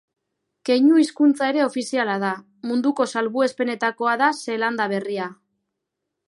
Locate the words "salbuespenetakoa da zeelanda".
3.17-4.89